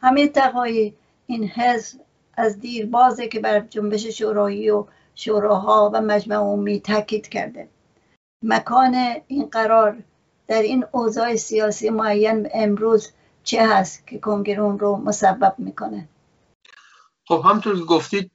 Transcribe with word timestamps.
همه 0.00 0.28
تقای 0.28 0.92
این 1.26 1.48
حزب 1.48 2.00
از 2.34 2.60
دیر 2.60 2.86
بازه 2.86 3.28
که 3.28 3.40
بر 3.40 3.60
جنبش 3.60 4.06
شورایی 4.06 4.70
و 4.70 4.86
شوراها 5.14 5.90
و 5.94 6.00
مجمع 6.00 6.36
عمومی 6.36 6.80
تاکید 6.80 7.28
کرده. 7.28 7.68
مکان 8.42 8.94
این 9.26 9.46
قرار 9.46 10.02
در 10.46 10.62
این 10.62 10.84
اوضاع 10.92 11.36
سیاسی 11.36 11.90
معین 11.90 12.48
امروز 12.54 13.12
چه 13.44 13.68
هست 13.68 14.06
که 14.06 14.18
کنگره 14.18 14.60
اون 14.60 14.78
رو 14.78 14.96
مسبب 14.96 15.54
می‌کنه؟ 15.58 16.08
خب 17.28 17.42
همطور 17.44 17.78
که 17.78 17.84
گفتید 17.84 18.30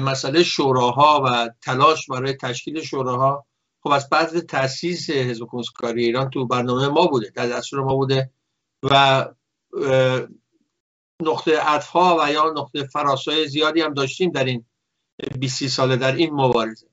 مسئله 0.00 0.42
شوراها 0.42 1.22
و 1.26 1.50
تلاش 1.62 2.06
برای 2.06 2.32
تشکیل 2.32 2.82
شوراها 2.82 3.46
خب 3.82 3.90
از 3.90 4.08
بعد 4.08 4.40
تاسیس 4.40 5.10
حزب 5.10 5.46
کاری 5.74 6.04
ایران 6.04 6.30
تو 6.30 6.46
برنامه 6.46 6.88
ما 6.88 7.06
بوده 7.06 7.32
در 7.34 7.48
دستور 7.48 7.80
ما 7.80 7.94
بوده 7.94 8.30
و 8.82 9.24
نقطه 11.22 11.58
عطفها 11.60 12.18
و 12.20 12.32
یا 12.32 12.54
نقطه 12.56 12.84
فراسای 12.84 13.48
زیادی 13.48 13.80
هم 13.80 13.94
داشتیم 13.94 14.30
در 14.30 14.44
این 14.44 14.64
20 15.38 15.66
ساله 15.66 15.96
در 15.96 16.14
این 16.14 16.34
مبارزه. 16.34 16.86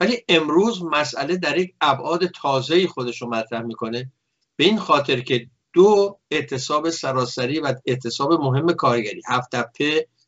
ولی 0.00 0.24
امروز 0.28 0.84
مسئله 0.84 1.36
در 1.36 1.58
یک 1.58 1.74
ابعاد 1.80 2.26
تازه 2.26 2.86
خودش 2.86 3.22
رو 3.22 3.28
مطرح 3.28 3.62
می‌کنه. 3.62 4.12
به 4.56 4.64
این 4.64 4.78
خاطر 4.78 5.20
که 5.20 5.50
دو 5.72 6.18
اعتصاب 6.30 6.90
سراسری 6.90 7.60
و 7.60 7.74
اعتصاب 7.86 8.32
مهم 8.32 8.72
کارگری 8.72 9.22
هفت 9.28 9.54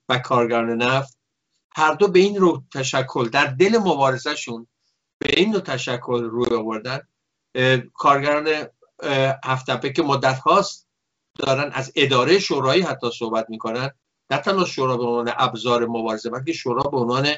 و 0.08 0.18
کارگران 0.18 0.82
نفت 0.82 1.18
هر 1.76 1.94
دو 1.94 2.08
به 2.08 2.18
این 2.18 2.36
رو 2.36 2.62
تشکل 2.74 3.28
در 3.28 3.46
دل 3.46 3.78
مبارزهشون 3.78 4.66
به 5.18 5.34
این 5.36 5.52
رو 5.52 5.60
تشکل 5.60 6.24
روی 6.24 6.56
آوردن. 6.56 7.00
کارگران 7.94 8.48
هفت 9.44 9.94
که 9.94 10.02
مدت 10.02 10.38
هاست 10.38 10.88
دارن 11.38 11.70
از 11.72 11.92
اداره 11.96 12.38
شورایی 12.38 12.82
حتی 12.82 13.10
صحبت 13.18 13.46
می‌کنن 13.48 13.90
نه 14.30 14.38
تنها 14.38 14.64
شورا 14.64 14.96
به 14.96 15.04
عنوان 15.04 15.32
ابزار 15.36 15.86
مبارزه 15.86 16.30
بلکه 16.30 16.52
شورا 16.52 16.82
به 16.82 16.96
عنوان 16.96 17.28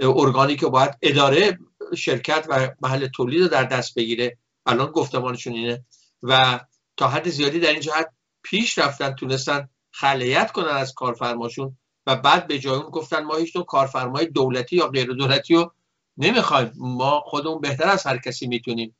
ارگانی 0.00 0.56
که 0.56 0.66
باید 0.66 0.98
اداره 1.02 1.58
شرکت 1.96 2.46
و 2.48 2.70
محل 2.82 3.06
تولید 3.06 3.42
رو 3.42 3.48
در 3.48 3.64
دست 3.64 3.94
بگیره. 3.94 4.38
الان 4.66 4.90
گفتمانشون 4.90 5.52
اینه. 5.52 5.84
و 6.22 6.60
تا 6.96 7.08
حد 7.08 7.28
زیادی 7.28 7.60
در 7.60 7.70
این 7.70 7.80
جهت 7.80 8.12
پیش 8.42 8.78
رفتن 8.78 9.14
تونستن 9.14 9.68
خلیت 9.90 10.52
کنن 10.52 10.68
از 10.68 10.94
کارفرماشون 10.94 11.78
و 12.06 12.16
بعد 12.16 12.46
به 12.46 12.58
جای 12.58 12.78
اون 12.78 12.90
گفتن 12.90 13.22
ما 13.22 13.36
هیچ 13.36 13.56
کارفرمای 13.56 14.26
دولتی 14.26 14.76
یا 14.76 14.88
غیر 14.88 15.12
دولتی 15.12 15.54
رو 15.54 15.72
نمی‌خوایم. 16.16 16.72
ما 16.76 17.20
خودمون 17.20 17.60
بهتر 17.60 17.88
از 17.88 18.06
هر 18.06 18.18
کسی 18.18 18.46
می‌تونیم 18.46 18.96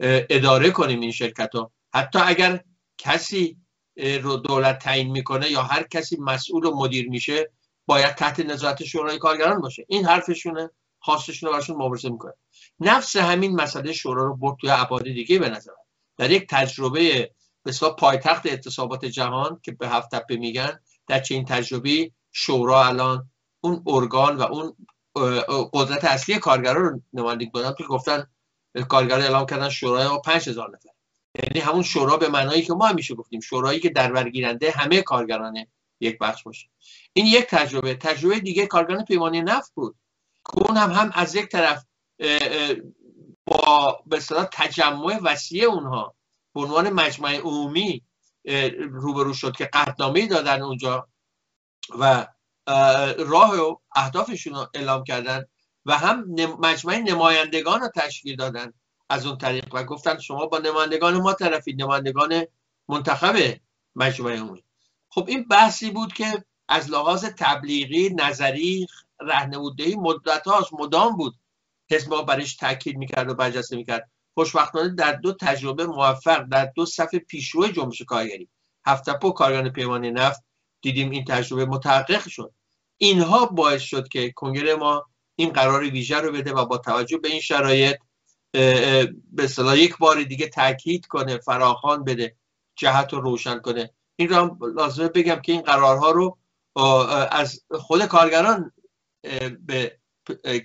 اداره 0.00 0.70
کنیم 0.70 1.00
این 1.00 1.12
شرکت 1.12 1.54
ها 1.54 1.72
حتی 1.94 2.18
اگر 2.18 2.64
کسی 2.98 3.56
رو 3.96 4.36
دولت 4.36 4.78
تعیین 4.78 5.10
می‌کنه 5.10 5.50
یا 5.50 5.62
هر 5.62 5.82
کسی 5.82 6.16
مسئول 6.20 6.64
و 6.64 6.76
مدیر 6.76 7.08
میشه 7.08 7.50
باید 7.86 8.14
تحت 8.14 8.40
نظارت 8.40 8.84
شورای 8.84 9.18
کارگران 9.18 9.60
باشه. 9.60 9.84
این 9.88 10.04
حرفشونه 10.04 10.70
خواستشون 10.98 11.48
رو 11.48 11.54
برشون 11.54 11.76
مبارزه 11.76 12.08
می‌کنه. 12.08 12.32
نفس 12.80 13.16
همین 13.16 13.60
مسئله 13.60 13.92
شورا 13.92 14.24
رو 14.24 14.36
برد 14.36 14.56
توی 14.60 14.70
ابعاد 14.70 15.02
دیگه 15.02 15.38
به 15.38 15.48
نظر 15.48 15.72
در 16.16 16.30
یک 16.30 16.46
تجربه 16.50 17.30
به 17.62 17.72
پایتخت 17.98 18.46
اعتصابات 18.46 19.04
جهان 19.04 19.60
که 19.62 19.72
به 19.72 19.88
هفت 19.88 20.10
تپه 20.10 20.36
میگن 20.36 20.80
در 21.06 21.20
چه 21.20 21.34
این 21.34 21.44
تجربه 21.44 22.10
شورا 22.32 22.86
الان 22.86 23.30
اون 23.60 23.82
ارگان 23.86 24.36
و 24.36 24.42
اون 24.42 24.76
قدرت 25.72 26.04
اصلی 26.04 26.38
کارگران 26.38 26.82
رو 26.82 27.00
نمایندگی 27.12 27.50
کنن 27.50 27.74
که 27.78 27.84
گفتن 27.84 28.26
کارگران 28.88 29.22
اعلام 29.22 29.46
کردن 29.46 29.68
شورای 29.68 30.08
ما 30.08 30.18
5000 30.18 30.68
نفر 30.68 30.88
یعنی 31.42 31.60
همون 31.60 31.82
شورا 31.82 32.16
به 32.16 32.28
معنایی 32.28 32.62
که 32.62 32.72
ما 32.72 32.86
همیشه 32.86 33.14
گفتیم 33.14 33.40
شورایی 33.40 33.80
که 33.80 33.88
در 33.88 34.12
برگیرنده 34.12 34.70
همه 34.70 35.02
کارگران 35.02 35.66
یک 36.00 36.18
بخش 36.18 36.42
باشه. 36.42 36.68
این 37.12 37.26
یک 37.26 37.44
تجربه. 37.44 37.94
تجربه 37.94 38.40
دیگه 38.40 38.66
کارگران 38.66 39.04
پیمانی 39.04 39.42
نفت 39.42 39.74
بود. 39.74 39.96
که 40.44 40.58
اون 40.58 40.76
هم 40.76 40.90
هم 40.90 41.10
از 41.14 41.34
یک 41.34 41.48
طرف 41.48 41.84
با 43.44 44.00
به 44.06 44.20
تجمع 44.52 45.18
وسیع 45.22 45.68
اونها 45.68 46.14
به 46.54 46.60
عنوان 46.60 46.90
مجمع 46.90 47.36
عمومی 47.36 48.02
روبرو 48.90 49.34
شد 49.34 49.56
که 49.56 49.70
قطنامه 49.72 50.26
دادن 50.26 50.62
اونجا 50.62 51.08
و 51.98 52.26
راه 53.18 53.56
و 53.56 53.76
اهدافشون 53.96 54.54
رو 54.54 54.66
اعلام 54.74 55.04
کردن 55.04 55.44
و 55.86 55.98
هم 55.98 56.24
مجمع 56.58 56.98
نمایندگان 56.98 57.80
رو 57.80 57.88
تشکیل 57.88 58.36
دادن. 58.36 58.72
از 59.08 59.26
اون 59.26 59.38
طریق. 59.38 59.74
و 59.74 59.84
گفتن 59.84 60.18
شما 60.18 60.46
با 60.46 60.58
نمایندگان 60.58 61.16
ما 61.16 61.32
طرفید 61.32 61.82
نمایندگان 61.82 62.46
منتخب 62.88 63.56
مجمع 63.96 64.36
عمومی. 64.36 64.64
خب 65.08 65.24
این 65.28 65.44
بحثی 65.44 65.90
بود 65.90 66.12
که 66.12 66.44
از 66.68 66.90
لحاظ 66.90 67.24
تبلیغی 67.24 68.14
نظری 68.14 68.86
رهنمودهی 69.20 69.96
مدت 69.96 70.46
هاست 70.46 70.72
مدام 70.72 71.16
بود. 71.16 71.34
حزب 71.90 72.14
ما 72.14 72.22
برش 72.22 72.56
تاکید 72.56 72.96
می‌کرد 72.96 73.30
و 73.30 73.34
برجسته 73.34 73.76
می‌کرد. 73.76 74.10
خوشبختانه 74.34 74.88
در 74.88 75.12
دو 75.12 75.32
تجربه 75.32 75.86
موفق 75.86 76.42
در 76.42 76.72
دو 76.74 76.86
صف 76.86 77.14
پیشرو 77.14 77.68
جنبش 77.68 78.02
کارگری. 78.02 78.48
هفتپو 78.86 79.30
کارگران 79.30 79.68
پیمانی 79.68 80.10
نفت 80.10 80.44
دیدیم 80.80 81.10
این 81.10 81.24
تجربه 81.24 81.66
متحقق 81.66 82.28
شد. 82.28 82.52
اینها 82.96 83.46
باعث 83.46 83.82
شد 83.82 84.08
که 84.08 84.32
کنگره 84.32 84.74
ما 84.74 85.06
این 85.36 85.50
قرار 85.50 85.82
ویژه 85.82 86.16
رو 86.16 86.32
بده 86.32 86.52
و 86.52 86.64
با 86.64 86.78
توجه 86.78 87.18
به 87.18 87.28
این 87.28 87.40
شرایط 87.40 87.96
به 88.52 89.14
اصطلاح 89.38 89.78
یک 89.78 89.98
بار 89.98 90.22
دیگه 90.22 90.48
تاکید 90.48 91.06
کنه 91.06 91.38
فراخوان 91.38 92.04
بده 92.04 92.36
جهت 92.76 93.12
رو 93.12 93.20
روشن 93.20 93.58
کنه. 93.58 93.90
این 94.16 94.28
رو 94.28 94.72
لازمه 94.74 95.08
بگم 95.08 95.40
که 95.40 95.52
این 95.52 95.62
قرارها 95.62 96.10
رو 96.10 96.38
از 97.30 97.60
خود 97.70 98.06
کارگران 98.06 98.72
به 99.66 99.98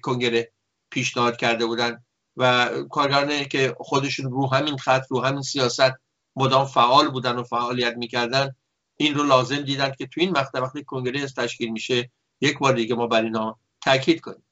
کنگره 0.02 0.52
پیشنهاد 0.90 1.38
کرده 1.38 1.66
بودن 1.66 2.04
و 2.38 2.70
کارگرانی 2.90 3.46
که 3.46 3.76
خودشون 3.80 4.32
رو 4.32 4.48
همین 4.48 4.78
خط 4.78 5.04
رو 5.10 5.22
همین 5.22 5.42
سیاست 5.42 5.92
مدام 6.36 6.66
فعال 6.66 7.10
بودن 7.10 7.36
و 7.36 7.44
فعالیت 7.44 7.94
می‌کردن 7.98 8.56
این 8.98 9.16
رو 9.16 9.24
لازم 9.24 9.62
دیدن 9.62 9.92
که 9.92 10.08
تو 10.08 10.22
این 10.22 10.30
مقطع 10.30 10.60
وقتی 10.60 10.84
کنگره 10.84 11.28
تشکیل 11.28 11.72
میشه 11.72 12.12
یک 12.42 12.60
بار 12.60 12.74
دیگه 12.74 12.96
ما 12.96 13.08
بر 13.08 13.24
اینا 13.24 13.60
تاکید 13.82 14.22
کنیم. 14.22 14.44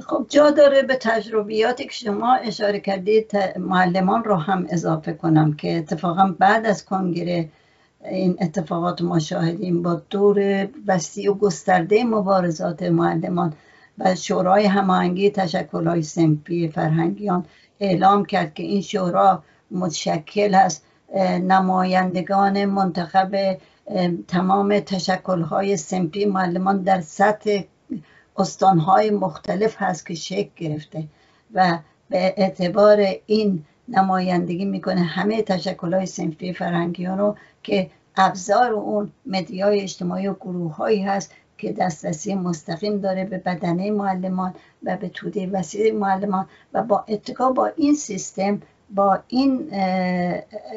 خب 0.00 0.26
جا 0.28 0.50
داره 0.50 0.82
به 0.82 0.96
تجربیاتی 0.96 1.84
که 1.84 1.92
شما 1.92 2.34
اشاره 2.34 2.80
کردید 2.80 3.36
معلمان 3.58 4.24
رو 4.24 4.36
هم 4.36 4.66
اضافه 4.70 5.12
کنم 5.12 5.52
که 5.52 5.76
اتفاقا 5.76 6.34
بعد 6.38 6.66
از 6.66 6.84
کنگره 6.84 7.48
این 8.04 8.36
اتفاقات 8.40 9.02
ما 9.02 9.18
شاهدیم 9.18 9.82
با 9.82 10.02
دور 10.10 10.68
وسیع 10.86 11.30
و 11.30 11.34
گسترده 11.34 12.04
مبارزات 12.04 12.82
معلمان 12.82 13.54
و 13.98 14.14
شورای 14.14 14.66
هماهنگی 14.66 15.30
تشکل 15.30 15.86
های 15.86 16.02
سمپی 16.02 16.68
فرهنگیان 16.68 17.46
اعلام 17.80 18.24
کرد 18.24 18.54
که 18.54 18.62
این 18.62 18.80
شورا 18.80 19.42
متشکل 19.70 20.54
است 20.54 20.84
نمایندگان 21.40 22.64
منتخب 22.64 23.58
تمام 24.28 24.80
تشکل 24.80 25.42
های 25.42 25.76
سمپی 25.76 26.24
معلمان 26.24 26.82
در 26.82 27.00
سطح 27.00 27.60
استانهای 28.36 29.10
مختلف 29.10 29.74
هست 29.78 30.06
که 30.06 30.14
شکل 30.14 30.50
گرفته 30.56 31.04
و 31.54 31.78
به 32.10 32.34
اعتبار 32.36 33.06
این 33.26 33.64
نمایندگی 33.88 34.64
می‌کنه 34.64 35.00
همه 35.00 35.42
تشکل 35.42 35.94
های 35.94 36.06
سنفی 36.06 36.52
فرهنگیان 36.52 37.18
رو 37.18 37.36
که 37.62 37.90
ابزار 38.16 38.72
اون 38.72 39.12
مدیای 39.26 39.80
اجتماعی 39.80 40.28
و 40.28 40.34
گروه 40.34 40.76
هایی 40.76 41.02
هست 41.02 41.32
که 41.58 41.72
دسترسی 41.72 42.34
مستقیم 42.34 43.00
داره 43.00 43.24
به 43.24 43.38
بدنه 43.38 43.90
معلمان 43.90 44.54
و 44.82 44.96
به 44.96 45.08
توده 45.08 45.46
وسیع 45.46 45.92
معلمان 45.92 46.46
و 46.72 46.82
با 46.82 47.04
اتکا 47.08 47.52
با 47.52 47.66
این 47.76 47.94
سیستم 47.94 48.62
با 48.90 49.18
این 49.28 49.68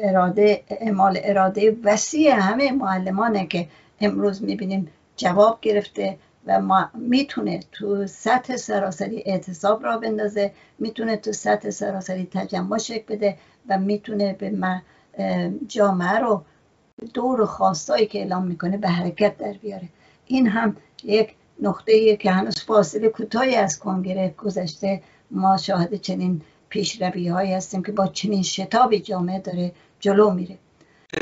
اراده 0.02 0.62
اعمال 0.68 1.18
اراده 1.22 1.76
وسیع 1.84 2.32
همه 2.32 2.72
معلمانه 2.72 3.46
که 3.46 3.68
امروز 4.00 4.42
می‌بینیم 4.42 4.88
جواب 5.16 5.58
گرفته 5.62 6.16
و 6.46 6.60
ما 6.60 6.90
می‌تونه 6.94 7.60
تو 7.72 8.06
سطح 8.06 8.56
سراسری 8.56 9.22
اعتصاب 9.26 9.84
را 9.84 9.98
بندازه 9.98 10.52
می‌تونه 10.78 11.16
تو 11.16 11.32
سطح 11.32 11.70
سراسری 11.70 12.28
تجمع 12.32 12.78
شکل 12.78 13.14
بده 13.14 13.38
و 13.68 13.78
می‌تونه 13.78 14.32
به 14.32 14.82
جامعه 15.68 16.18
رو 16.18 16.44
دور 17.14 17.46
خواستایی 17.46 18.06
که 18.06 18.18
اعلام 18.18 18.46
می‌کنه 18.46 18.76
به 18.76 18.88
حرکت 18.88 19.38
در 19.38 19.52
بیاره. 19.52 19.88
این 20.26 20.48
هم 20.48 20.76
یک 21.04 21.34
نقطه 21.62 22.16
که 22.16 22.30
هنوز 22.30 22.62
فاصله 22.62 23.08
کوتاهی 23.08 23.54
از 23.54 23.78
کنگره 23.78 24.34
گذشته 24.38 25.02
ما 25.30 25.56
شاهد 25.56 25.94
چنین 25.94 26.42
پیشروی 26.68 27.28
هایی 27.28 27.52
هستیم 27.52 27.82
که 27.82 27.92
با 27.92 28.06
چنین 28.06 28.42
شتابی 28.42 29.00
جامعه 29.00 29.38
داره 29.38 29.72
جلو 30.00 30.30
میره. 30.30 30.58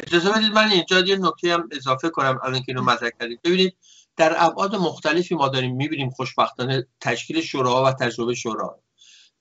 اجازه 0.07 0.31
بدید 0.31 0.53
من 0.53 0.69
اینجا 0.69 1.01
یه 1.01 1.17
نکته 1.17 1.53
هم 1.53 1.69
اضافه 1.73 2.09
کنم 2.09 2.41
الان 2.43 2.59
که 2.59 2.65
اینو 2.69 2.83
مطرح 2.83 3.11
کردید. 3.21 3.41
ببینید 3.45 3.75
در 4.17 4.35
ابعاد 4.39 4.77
مختلفی 4.77 5.35
ما 5.35 5.49
داریم 5.49 5.77
می‌بینیم 5.77 6.11
خوشبختانه 6.11 6.87
تشکیل 7.01 7.41
شورا 7.41 7.85
و 7.85 7.93
تجربه 7.93 8.35
شورا. 8.35 8.81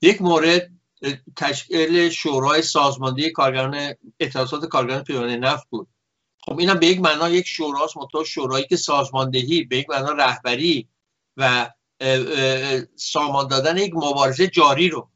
یک 0.02 0.22
مورد 0.22 0.70
تشکیل 1.36 2.10
شورای 2.10 2.62
سازماندهی 2.62 3.30
کارگران 3.30 3.94
اعتراضات 4.20 4.64
کارگران 4.64 5.02
پیمانه 5.02 5.36
نفت 5.36 5.66
بود. 5.70 5.88
خب 6.44 6.58
اینم 6.58 6.78
به 6.78 6.86
یک 6.86 7.00
معنا 7.00 7.28
یک 7.28 7.46
شوراست 7.46 7.96
منتها 7.96 8.24
شورایی 8.24 8.66
که 8.66 8.76
سازماندهی 8.76 9.64
به 9.64 9.78
یک 9.78 9.90
معنا 9.90 10.12
رهبری 10.12 10.88
و 11.36 11.70
سامان 12.96 13.48
دادن 13.48 13.76
یک 13.76 13.94
مبارزه 13.94 14.48
جاری 14.48 14.88
رو 14.88 15.08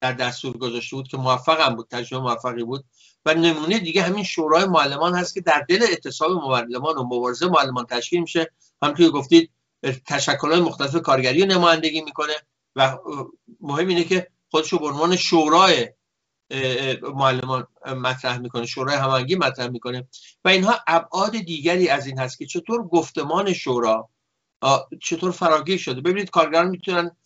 در 0.00 0.12
دستور 0.12 0.58
گذاشته 0.58 0.96
بود 0.96 1.08
که 1.08 1.16
موفق 1.16 1.60
هم 1.60 1.74
بود 1.74 1.88
تجربه 1.90 2.24
موفقی 2.24 2.64
بود. 2.64 2.84
و 3.26 3.34
نمونه 3.34 3.78
دیگه 3.78 4.02
همین 4.02 4.24
شورای 4.24 4.64
معلمان 4.64 5.14
هست 5.14 5.34
که 5.34 5.40
در 5.40 5.66
دل 5.68 5.82
اعتصاب 5.82 6.30
معلمان 6.30 6.96
و 6.96 7.02
مبارزه 7.02 7.46
معلمان 7.46 7.86
تشکیل 7.86 8.20
میشه. 8.20 8.50
همونطور 8.82 9.10
گفتید 9.10 9.50
تشکل 10.06 10.60
مختلف 10.60 10.96
کارگری 10.96 11.40
رو 11.40 11.46
نمایندگی 11.46 12.00
می‌کنه 12.00 12.32
و 12.76 12.98
مهم 13.60 13.88
اینه 13.88 14.04
که 14.04 14.26
خودش 14.50 14.72
رو 14.72 14.78
به 14.78 14.86
عنوان 14.86 15.16
شورای 15.16 15.88
معلمان 17.02 17.66
مطرح 17.86 18.38
می‌کنه 18.38 18.66
شورای 18.66 18.96
همانگی 18.96 19.36
مطرح 19.36 19.68
می‌کنه. 19.68 20.08
و 20.44 20.48
اینها 20.48 20.74
ابعاد 20.86 21.38
دیگری 21.38 21.88
از 21.88 22.06
این 22.06 22.18
هست 22.18 22.38
که 22.38 22.46
چطور 22.46 22.88
گفتمان 22.88 23.52
شورا 23.52 24.08
چطور 25.02 25.30
فراگیر 25.30 25.78
شده. 25.78 26.00
ببینید 26.00 26.30
کارگران 26.30 26.68
می‌تونن 26.68 27.16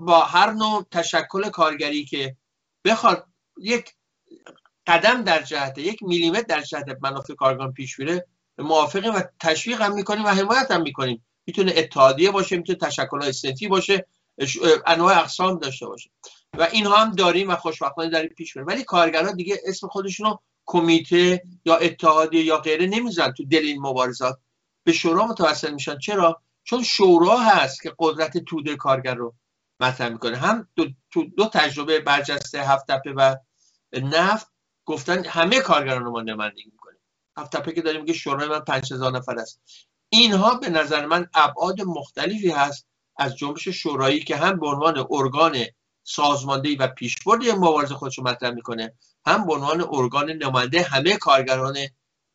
با 0.00 0.20
هر 0.20 0.50
نوع 0.50 0.86
تشکل 0.90 1.50
کارگری 1.50 2.04
که 2.04 2.36
بخواد 2.84 3.26
یک 3.58 3.94
قدم 4.86 5.22
در 5.22 5.42
جهت 5.42 5.78
یک 5.78 6.02
میلیمتر 6.02 6.42
در 6.42 6.62
جهت 6.62 6.84
منافع 7.02 7.34
کارگران 7.34 7.72
پیش 7.72 7.98
میره 7.98 8.26
موافقیم 8.58 9.14
و 9.14 9.22
تشویق 9.40 9.82
هم 9.82 9.94
می‌کنیم 9.94 10.24
و 10.24 10.28
حمایت 10.28 10.70
هم 10.70 10.82
می‌کنیم. 10.82 11.26
می‌تونه 11.46 11.72
اتحادیه 11.76 12.30
باشه 12.30 12.56
می‌تونه 12.56 12.78
تشکل 12.78 13.22
های 13.22 13.68
باشه 13.68 14.06
انواع 14.86 15.18
اقسام 15.18 15.58
داشته 15.58 15.86
باشه. 15.86 16.10
و 16.58 16.68
اینها 16.72 16.96
هم 16.96 17.12
داریم 17.12 17.50
و 17.50 17.56
خوشبختانه 17.56 18.10
داریم 18.10 18.28
پیش 18.28 18.56
میره 18.56 18.66
ولی 18.66 18.84
کارگران 18.84 19.36
دیگه 19.36 19.60
اسم 19.66 19.88
خودشونو 19.88 20.36
کمیته 20.66 21.42
یا 21.64 21.76
اتحادیه 21.76 22.44
یا 22.44 22.58
غیره 22.58 22.86
نمیزن 22.86 23.32
تو 23.32 23.44
دل 23.44 23.62
این 23.62 23.80
مبارزات. 23.80 24.38
به 24.84 24.92
شورا 24.92 25.26
متوسل 25.26 25.72
میشن. 25.72 25.98
چرا؟ 25.98 26.42
چون 26.64 26.82
شورا 26.82 27.38
هست 27.38 27.82
که 27.82 27.92
قدرت 27.98 28.38
توده 28.38 28.76
کارگر 28.76 29.14
رو 29.14 29.34
مطرح 29.80 30.08
می‌کنه. 30.08 30.36
هم 30.36 30.68
دو, 30.76 30.86
دو 31.36 31.46
تجربه 31.52 32.00
برجسته 32.00 32.60
هفت 32.60 32.84
و 33.16 33.36
نفت 33.92 34.46
گفتن 34.86 35.24
همه 35.24 35.60
کارگران 35.60 36.04
رو 36.04 36.10
ما 36.10 36.20
نمایندگی 36.20 36.70
می‌کنیم. 36.72 36.98
هفت 37.38 37.74
که 37.74 37.82
داریم 37.82 38.04
که 38.04 38.12
شورای 38.12 38.48
من 38.48 38.60
5000 38.60 39.12
نفر 39.12 39.38
است. 39.38 39.60
اینها 40.08 40.54
به 40.54 40.68
نظر 40.68 41.06
من 41.06 41.26
ابعاد 41.34 41.82
مختلفی 41.82 42.50
هست 42.50 42.86
از 43.16 43.36
جنبش 43.36 43.68
شورایی 43.68 44.20
که 44.20 44.36
هم 44.36 44.60
به 44.60 44.66
عنوان 44.66 45.06
ارگان 45.10 45.64
سازماندهی 46.04 46.76
و 46.76 46.86
پیشبرد 46.86 47.48
مبارزه 47.48 47.94
خودش 47.94 48.18
رو 48.18 48.24
مطرح 48.24 48.50
می‌کنه 48.50 48.92
هم 49.26 49.46
به 49.46 49.54
عنوان 49.54 49.86
ارگان 49.90 50.30
نماینده 50.30 50.82
همه 50.82 51.16
کارگران 51.16 51.76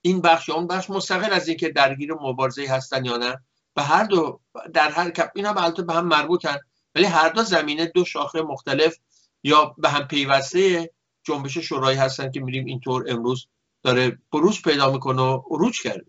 این 0.01 0.21
بخش 0.21 0.49
یا 0.49 0.55
اون 0.55 0.67
بخش 0.67 0.89
مستقل 0.89 1.33
از 1.33 1.47
اینکه 1.47 1.69
درگیر 1.69 2.13
مبارزه 2.13 2.67
هستن 2.67 3.05
یا 3.05 3.17
نه. 3.17 3.39
به 3.73 3.81
هر 3.81 4.03
دو 4.03 4.39
در 4.73 4.89
هر 4.89 5.09
کپ 5.09 5.31
اینا 5.35 5.53
به 5.53 5.83
به 5.83 5.93
هم 5.93 6.05
مربوطن 6.05 6.59
ولی 6.95 7.05
هر 7.05 7.29
دو 7.29 7.43
زمینه 7.43 7.85
دو 7.85 8.05
شاخه 8.05 8.41
مختلف 8.41 8.97
یا 9.43 9.75
به 9.77 9.89
هم 9.89 10.07
پیوسته 10.07 10.91
جنبش 11.23 11.57
شورایی 11.57 11.97
هستن 11.97 12.31
که 12.31 12.39
میریم 12.39 12.65
اینطور 12.65 13.05
امروز 13.09 13.47
داره 13.83 14.17
بروز 14.33 14.61
پیدا 14.61 14.91
می‌کنه 14.91 15.21
و 15.21 15.41
عروج 15.51 15.81
کرده. 15.81 16.05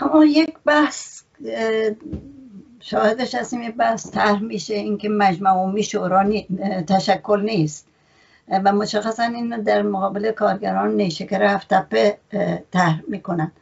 اما 0.00 0.24
یک 0.24 0.58
بحث 0.64 1.22
شاهدش 2.80 3.34
هستیم 3.34 3.62
یک 3.62 3.74
بحث 3.74 4.10
طرح 4.10 4.42
میشه 4.42 4.74
اینکه 4.74 5.08
مجمع 5.08 5.50
عمومی 5.50 5.82
شورا 5.82 6.24
تشکل 6.88 7.40
نیست. 7.40 7.88
و 8.48 8.72
مشخصا 8.72 9.22
این 9.22 9.62
در 9.62 9.82
مقابل 9.82 10.32
کارگران 10.32 10.94
نیشکر 10.94 11.42
هفتپه 11.42 12.18
طرح 12.70 13.00
می‌کنن. 13.08 13.52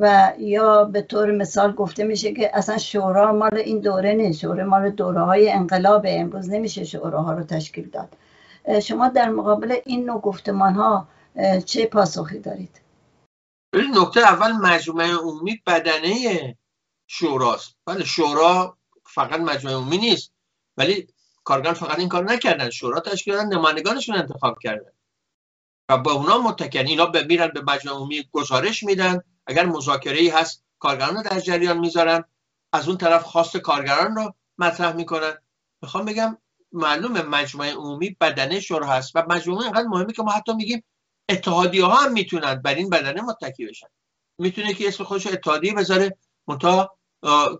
و 0.00 0.32
یا 0.38 0.84
به 0.84 1.02
طور 1.02 1.30
مثال 1.30 1.72
گفته 1.72 2.04
میشه 2.04 2.32
که 2.32 2.58
اصلا 2.58 2.78
شورا 2.78 3.32
مال 3.32 3.56
این 3.56 3.80
دوره 3.80 4.14
نیست. 4.14 4.40
شورا 4.40 4.64
مال 4.64 4.90
دوره 4.90 5.20
های 5.20 5.50
انقلاب 5.50 6.06
امروز 6.08 6.50
نمیشه 6.50 6.84
شوراها 6.84 7.32
رو 7.32 7.42
تشکیل 7.42 7.90
داد. 7.90 8.08
شما 8.82 9.08
در 9.08 9.28
مقابل 9.28 9.76
این 9.84 10.04
نوع 10.04 10.20
گفتمان 10.20 10.74
ها 10.74 11.08
چه 11.66 11.86
پاسخی 11.86 12.38
دارید؟ 12.38 12.80
نکته 13.74 14.20
اول 14.20 14.52
مجموعه 14.52 15.16
عمومی 15.16 15.62
بدنه 15.66 16.56
شوراست. 17.06 17.76
بله 17.86 18.04
شورا 18.04 18.78
فقط 19.04 19.40
مجموعه 19.40 19.76
عمومی 19.76 19.98
نیست 19.98 20.32
ولی 20.76 21.08
کارگران 21.44 21.74
فقط 21.74 21.98
این 21.98 22.08
کار 22.08 22.24
نکردن. 22.24 22.70
شورا 22.70 23.00
تشکیل 23.00 23.34
دادن 23.34 23.48
نمایندگانشون 23.48 24.16
انتخاب 24.16 24.58
کردن. 24.62 24.90
و 25.90 25.98
با 25.98 26.12
اونا 26.12 26.38
متکن 26.38 26.86
اینا 26.86 27.12
میرن 27.28 27.48
به 27.48 27.62
مجموعه 27.62 27.98
عمومی 27.98 28.28
گزارش 28.32 28.82
میدن. 28.82 29.22
اگر 29.46 29.66
مذاکره 29.66 30.18
ای 30.18 30.28
هست 30.28 30.64
کارگران 30.78 31.16
رو 31.16 31.22
در 31.22 31.40
جریان 31.40 31.78
می‌ذارن. 31.78 32.24
از 32.72 32.88
اون 32.88 32.98
طرف 32.98 33.22
خواست 33.22 33.56
کارگران 33.56 34.16
رو 34.16 34.34
مطرح 34.58 34.92
می‌کنن. 34.92 35.38
می‌خوام 35.82 36.04
بگم 36.04 36.38
معلومه 36.72 37.22
مجموعه 37.22 37.74
عمومی 37.74 38.16
بدنه 38.20 38.60
شورا 38.60 38.86
هست 38.86 39.12
و 39.14 39.22
مجموعه 39.28 39.64
اینقدر 39.64 39.86
مهمه 39.88 40.12
که 40.12 40.22
ما 40.22 40.32
حتی 40.32 40.54
میگیم 40.54 40.84
اتحادیه 41.28 41.84
ها 41.84 41.96
هم 41.96 42.12
می‌تونن 42.12 42.54
بر 42.54 42.74
این 42.74 42.90
بدنه 42.90 43.22
متکی 43.22 43.66
بشن. 43.66 43.86
می‌تونه 44.38 44.74
که 44.74 44.88
اسم 44.88 45.04
خودش 45.04 45.26
اتحادیه 45.26 45.74
بذاره 45.74 46.18
منتها 46.48 46.98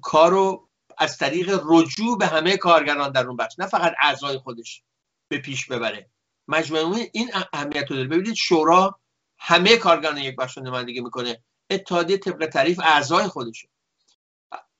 کارو 0.02 0.68
از 0.98 1.18
طریق 1.18 1.60
رجوع 1.64 2.18
به 2.18 2.26
همه 2.26 2.56
کارگران 2.56 3.12
در 3.12 3.26
اون 3.26 3.36
بخش 3.36 3.58
نه 3.58 3.66
فقط 3.66 3.94
اعضای 4.02 4.38
خودش 4.38 4.82
به 5.28 5.38
پیش 5.38 5.66
ببره. 5.66 6.10
مجموعه 6.48 7.10
این 7.12 7.30
اهمیت 7.52 7.90
رو 7.90 7.96
داره. 7.96 8.08
ببینید 8.08 8.34
شورا 8.34 9.00
همه 9.38 9.76
کارگران 9.76 10.18
یک 10.18 10.36
بخش 10.36 10.58
نمایندگی 10.58 11.00
می‌کنه. 11.00 11.42
اتحادیه 11.70 12.18
طبق 12.18 12.46
تعریف 12.46 12.80
اعضای 12.84 13.26
خودشه. 13.26 13.68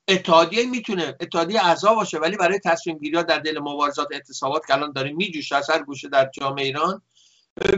اتحادیه 0.09 0.67
می‌تونه 0.67 1.17
اتحادیه 1.21 1.67
اعضا 1.67 1.95
باشه 1.95 2.19
ولی 2.19 2.37
برای 2.37 2.59
تصمیم 2.65 2.99
گیری 2.99 3.23
در 3.23 3.39
دل 3.39 3.59
مبارزات 3.59 4.09
اعتصابات 4.11 4.67
که 4.67 4.75
الان 4.75 4.93
داره 4.93 5.13
میجوشه 5.13 5.57
از 5.57 5.71
هر 5.71 5.83
گوشه 5.83 6.09
در 6.09 6.31
جامعه 6.35 6.65
ایران 6.65 7.03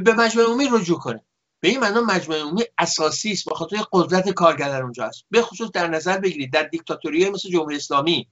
به 0.04 0.12
مجموعه 0.12 0.48
عمومی 0.48 0.68
رجوع 0.72 0.98
کنه. 0.98 1.24
به 1.60 1.68
این 1.68 1.80
معنا 1.80 2.00
مجموعه 2.00 2.42
عمومی 2.42 2.64
اساسی 2.78 3.32
است 3.32 3.44
به 3.48 3.54
خاطر 3.54 3.76
قدرت 3.92 4.28
کارگر 4.28 4.68
در 4.68 4.82
اونجا 4.82 5.04
است. 5.04 5.24
به 5.30 5.42
خصوص 5.42 5.70
در 5.70 5.88
نظر 5.88 6.18
بگیرید 6.18 6.52
در 6.52 6.62
دیکتاتوری 6.62 7.30
مثل 7.30 7.50
جمهوری 7.50 7.76
اسلامی 7.76 8.28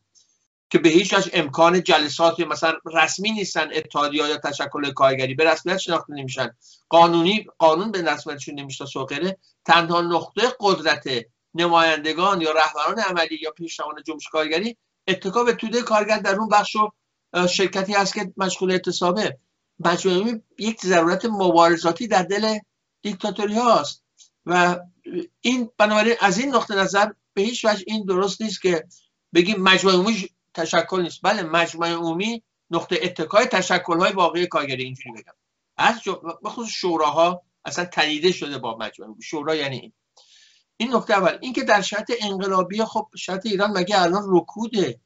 که 0.70 0.78
به 0.78 0.88
هیچ 0.88 1.14
وجه 1.14 1.30
امکان 1.34 1.82
جلسات 1.82 2.40
مثلا 2.40 2.74
رسمی 2.94 3.30
نیستن 3.30 3.68
اتحادیه 3.72 4.28
یا 4.28 4.36
تشکل 4.36 4.92
کارگری 4.92 5.34
به 5.34 5.44
رسمیت 5.44 5.78
شناخته 5.78 6.12
نمیشن. 6.12 6.56
قانونی 6.88 7.46
قانون 7.58 7.92
به 7.92 8.02
رسمیتشون 8.02 8.54
نمی‌شناسه 8.54 9.00
و 9.00 9.32
تنها 9.64 10.00
نقطه 10.00 10.42
قدرت 10.60 11.08
نمایندگان 11.56 12.40
یا 12.40 12.52
رهبران 12.52 12.98
عملی 12.98 13.38
یا 13.42 13.50
پیشروان 13.50 14.02
جنبش 14.06 14.28
کارگری 14.28 14.76
اتکا 15.08 15.44
به 15.44 15.52
توده 15.52 15.82
کارگر 15.82 16.18
در 16.18 16.36
اون 16.36 16.48
بخش 16.48 16.76
و 16.76 16.90
شرکتی 17.46 17.92
هست 17.92 18.14
که 18.14 18.32
مشغول 18.36 18.70
اعتصابه. 18.70 19.38
مجموعه 19.78 20.42
یک 20.58 20.80
ضرورت 20.80 21.24
مبارزاتی 21.24 22.06
در 22.06 22.22
دل 22.22 22.58
دیکتاتوری 23.02 23.54
هاست 23.54 24.02
و 24.46 24.80
این 25.40 25.70
بنابراین 25.78 26.14
از 26.20 26.38
این 26.38 26.54
نقطه 26.54 26.74
نظر 26.74 27.12
به 27.34 27.42
هیچ 27.42 27.64
وجه 27.64 27.84
این 27.86 28.04
درست 28.04 28.42
نیست 28.42 28.62
که 28.62 28.86
بگیم 29.34 29.62
مجموعه 29.62 29.96
عمومی 29.96 30.28
تشکل 30.54 31.02
نیست. 31.02 31.20
بله 31.22 31.42
مجموعه 31.42 31.94
عمومی 31.94 32.42
نقطه 32.70 32.98
اتکای 33.02 33.46
تشکل 33.46 34.00
های 34.00 34.12
واقعی 34.12 34.46
کارگری 34.46 34.84
اینجوری 34.84 35.12
بگم. 35.12 35.32
از 35.76 35.94
بخصوص 36.44 36.68
شوراها 36.68 37.42
اصلا 37.64 37.84
تنیده 37.84 38.32
شده 38.32 38.58
با 38.58 38.76
مجموعه 38.76 39.14
شورا 39.22 39.54
یعنی 39.54 39.78
این. 39.78 39.92
این 40.76 40.96
نکته 40.96 41.14
اول. 41.14 41.38
اینکه 41.40 41.64
در 41.64 41.80
شرط 41.80 42.12
انقلابی 42.20 42.84
خب 42.84 43.08
شرط 43.16 43.46
ایران 43.46 43.78
مگه 43.78 44.02
الان 44.02 44.22
رکوده؟ 44.26 45.00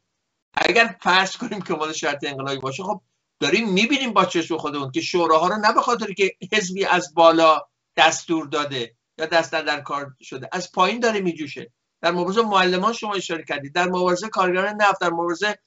اگر 0.55 0.97
فرض 1.01 1.37
کنیم 1.37 1.63
که 1.63 1.75
مال 1.75 1.93
شرط 1.93 2.25
انقلابی 2.25 2.59
باشه 2.59 2.83
خب 2.83 3.01
داریم 3.41 3.73
می‌بینیم 3.73 4.13
با 4.13 4.25
چشم 4.25 4.57
خودمون 4.57 4.91
که 4.91 5.01
شوراها 5.01 5.49
رو 5.49 5.57
نه 5.57 5.73
به 5.73 5.81
خاطر 5.81 6.13
که 6.13 6.37
حزبی 6.53 6.85
از 6.85 7.15
بالا 7.15 7.61
دستور 7.97 8.47
داده 8.47 8.97
یا 9.19 9.27
دست 9.27 9.53
در 9.53 9.81
کار 9.81 10.15
شده. 10.21 10.49
از 10.53 10.73
پایین 10.73 11.01
داره 11.01 11.21
میجوشه. 11.21 11.73
در 12.01 12.11
مبارزه 12.11 12.43
معلمان 12.43 12.93
شما 12.93 13.15
اشاره 13.15 13.45
کردید. 13.45 13.75
در 13.75 13.89
مبارزه 13.89 14.29
کارگران 14.29 14.83
نفت 14.83 15.01
در 15.01 15.11
مبارزه 15.11 15.59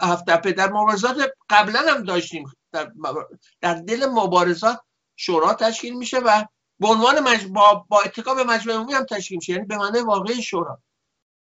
هفت 0.00 0.24
در 0.24 0.72
مبارزات 0.72 1.16
قبلا 1.50 1.80
هم 1.88 2.02
داشتیم. 2.02 2.44
در, 2.72 2.92
در 3.60 3.74
دل 3.74 4.06
مبارزات 4.06 4.80
شورا 5.16 5.54
تشکیل 5.54 5.94
میشه 5.94 6.18
و 6.18 6.44
به 6.84 6.90
عنوان 6.90 7.20
مج... 7.20 7.46
با, 7.46 7.86
با 7.88 8.02
اتکا 8.02 8.34
به 8.34 8.44
مجمع 8.44 8.74
عمومی 8.74 8.92
هم 8.92 9.04
تشکیل 9.04 9.36
میشه. 9.36 9.52
یعنی 9.52 9.64
به 9.64 9.76
معنای 9.76 10.02
واقعی 10.02 10.42
شورا. 10.42 10.78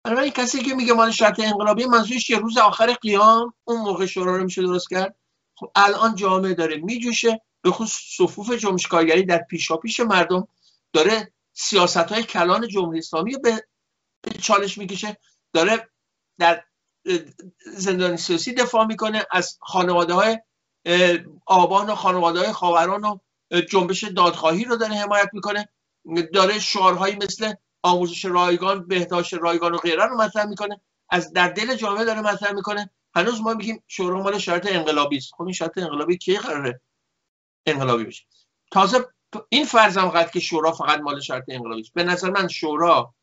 برای 0.04 0.30
کسی 0.30 0.62
که 0.62 0.74
میگه 0.74 0.92
مال 0.92 1.10
شرط 1.10 1.40
انقلابی 1.40 1.84
منظورش 1.84 2.30
یه 2.30 2.38
روز 2.38 2.58
آخر 2.58 2.92
قیام 2.92 3.54
اون 3.64 3.80
موقع 3.80 4.06
شورا 4.06 4.36
رو 4.36 4.44
میشه 4.44 4.62
درست 4.62 4.90
کرد. 4.90 5.16
خب 5.54 5.70
الان 5.74 6.14
جامعه 6.14 6.54
داره 6.54 6.76
میجوشه. 6.76 7.42
به 7.62 7.70
خصوص 7.70 8.16
صفوف 8.16 8.50
جنبش 8.50 8.86
کارگری 8.86 9.24
در 9.24 9.38
پیشاپیش 9.38 10.00
مردم 10.00 10.48
داره 10.92 11.32
سیاست 11.52 11.96
های 11.96 12.22
کلان 12.22 12.68
جمهوری 12.68 12.98
اسلامی 12.98 13.36
به 13.36 13.64
چالش 14.42 14.78
می‌کشه. 14.78 15.16
داره 15.52 15.88
در 16.38 16.64
زندان 17.76 18.16
سیاسی 18.16 18.52
دفاع 18.52 18.86
می‌کنه. 18.86 19.26
از 19.30 19.58
خانواده 19.60 20.14
های 20.14 20.38
آبان 21.46 21.90
و 21.90 21.94
خانواده 21.94 22.38
های 22.38 22.52
خاوران 22.52 23.04
و 23.04 23.18
جنبش 23.60 24.04
دادخواهی 24.04 24.64
رو 24.64 24.76
داره 24.76 24.94
حمایت 24.94 25.30
می‌کنه. 25.32 25.68
داره 26.32 26.58
شعارهایی 26.58 27.16
مثل 27.16 27.52
آموزش 27.82 28.24
رایگان 28.24 28.88
بهداشت 28.88 29.34
رایگان 29.34 29.74
و 29.74 29.78
غیره 29.78 30.06
رو 30.06 30.16
مطرح 30.16 30.44
می‌کنه. 30.44 30.80
از 31.10 31.32
در 31.32 31.48
دل 31.48 31.76
جامعه 31.76 32.04
داره 32.04 32.20
مطرح 32.20 32.52
می‌کنه. 32.52 32.90
هنوز 33.14 33.40
ما 33.40 33.54
میگیم 33.54 33.84
شورا 33.88 34.22
مال 34.22 34.38
شرط 34.38 34.66
انقلابی 34.72 35.16
است. 35.16 35.32
خب 35.34 35.42
این 35.42 35.52
شرط 35.52 35.78
انقلابی 35.78 36.16
کی 36.16 36.36
قراره 36.36 36.80
انقلابی 37.66 38.04
بشه؟ 38.04 38.24
تازه 38.70 39.06
این 39.48 39.64
فرضم 39.64 40.08
قد 40.08 40.30
که 40.30 40.40
شورا 40.40 40.72
فقط 40.72 41.00
مال 41.00 41.20
شرط 41.20 41.44
انقلابی 41.48 41.80
است. 41.80 41.92
به 41.94 42.04
نظر 42.04 42.30
من 42.30 42.48
شورا 42.48 43.14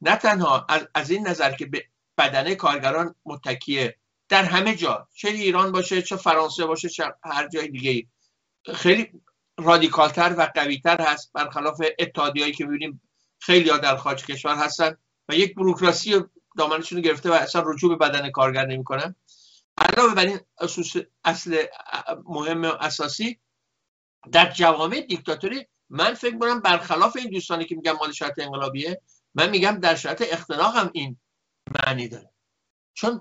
نه 0.00 0.16
تنها 0.16 0.66
از, 0.94 1.10
این 1.10 1.28
نظر 1.28 1.52
که 1.52 1.66
به 1.66 1.84
بدنه 2.18 2.54
کارگران 2.54 3.14
متکیه 3.24 3.96
در 4.28 4.44
همه 4.44 4.74
جا 4.74 5.08
چه 5.14 5.28
ایران 5.28 5.72
باشه 5.72 6.02
چه 6.02 6.16
فرانسه 6.16 6.66
باشه 6.66 6.88
چه 6.88 7.04
هر 7.24 7.48
جای 7.48 7.68
دیگه 7.68 8.06
خیلی 8.74 9.10
رادیکالتر 9.62 10.34
و 10.38 10.50
قویتر 10.54 11.00
هست 11.00 11.32
برخلاف 11.32 11.82
اتحادیهایی 11.98 12.52
که 12.52 12.64
می‌بینیم 12.64 13.02
خیلی 13.38 13.70
ها 13.70 13.78
در 13.78 13.96
خارج 13.96 14.26
کشور 14.26 14.54
هستن 14.54 14.96
و 15.28 15.34
یک 15.34 15.54
بروکراسی 15.54 16.20
دامنشون 16.58 16.98
رو 16.98 17.04
گرفته 17.04 17.30
و 17.30 17.32
اصلا 17.32 17.62
رجوع 17.66 17.98
به 17.98 18.08
بدن 18.08 18.30
کارگر 18.30 18.66
نمی‌کنن. 18.66 19.14
علاوه 19.78 20.14
بر 20.14 20.26
این 20.26 20.40
اصل 21.24 21.64
مهم 22.24 22.62
و 22.62 22.66
اساسی 22.66 23.40
در 24.32 24.50
جوامع 24.50 25.00
دیکتاتوری 25.00 25.66
من 25.90 26.14
فکر 26.14 26.38
کنم 26.38 26.60
برخلاف 26.60 27.16
این 27.16 27.30
دوستانی 27.30 27.64
که 27.64 27.76
میگن 27.76 27.92
مال 27.92 28.12
شرط 28.12 28.38
انقلابیه 28.38 29.00
من 29.34 29.50
میگم 29.50 29.78
در 29.82 29.94
شرط 29.94 30.22
اختناق 30.32 30.76
هم 30.76 30.90
این 30.92 31.16
معنی 31.66 32.08
داره. 32.08 32.30
چون 32.94 33.20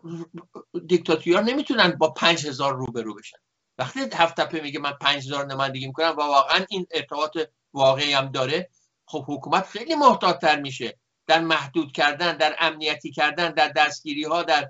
دیکتاتوریا 0.86 1.40
نمی‌تونن 1.40 1.92
با 1.92 2.10
پنج 2.10 2.48
هزار 2.48 2.76
روبرو 2.76 3.16
بشن. 3.16 3.38
وقتی 3.80 4.00
هفت 4.14 4.42
تپه 4.42 4.62
میگه 4.62 4.80
من 4.80 4.92
پنج 4.92 5.26
هزار 5.28 5.46
نمایندگی 5.46 5.88
می‌کنم 5.88 6.16
و 6.18 6.22
واقعا 6.22 6.66
این 6.70 6.88
ارتباط 6.92 7.38
واقعی 7.74 8.14
هم 8.14 8.32
داره 8.32 8.70
خب 9.06 9.26
حکومت 9.28 9.66
خیلی 9.66 9.96
محتاطتر 9.96 10.62
میشه. 10.62 10.98
در 11.28 11.40
محدود 11.40 11.92
کردن 11.92 12.38
در 12.38 12.56
امنیتی 12.60 13.12
کردن 13.12 13.52
در 13.52 13.70
دستگیری 13.70 14.24
ها 14.24 14.44
در 14.44 14.70